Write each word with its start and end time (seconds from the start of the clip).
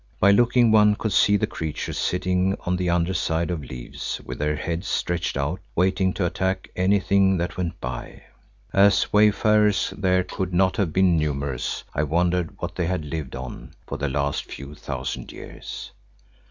By 0.19 0.31
looking 0.31 0.71
one 0.71 0.95
could 0.95 1.11
see 1.13 1.37
the 1.37 1.45
creatures 1.45 1.99
sitting 1.99 2.57
on 2.61 2.75
the 2.75 2.89
under 2.89 3.13
side 3.13 3.51
of 3.51 3.63
leaves 3.63 4.19
with 4.25 4.39
their 4.39 4.55
heads 4.55 4.87
stretched 4.87 5.37
out 5.37 5.59
waiting 5.75 6.11
to 6.13 6.25
attack 6.25 6.71
anything 6.75 7.37
that 7.37 7.55
went 7.55 7.79
by. 7.79 8.23
As 8.73 9.13
wayfarers 9.13 9.93
there 9.95 10.23
could 10.23 10.55
not 10.55 10.77
have 10.77 10.91
been 10.91 11.19
numerous, 11.19 11.83
I 11.93 12.01
wondered 12.01 12.57
what 12.59 12.73
they 12.77 12.87
had 12.87 13.05
lived 13.05 13.35
on 13.35 13.75
for 13.85 13.99
the 13.99 14.09
last 14.09 14.45
few 14.45 14.73
thousand 14.73 15.31
years. 15.31 15.91